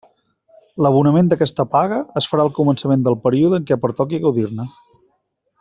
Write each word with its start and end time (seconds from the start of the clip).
L'abonament 0.85 1.27
d'aquesta 1.33 1.65
paga 1.75 1.99
es 2.21 2.29
farà 2.31 2.45
al 2.47 2.51
començament 2.57 3.07
del 3.09 3.21
període 3.29 3.61
en 3.63 3.69
què 3.71 3.81
pertoqui 3.85 4.25
gaudir-ne. 4.29 4.71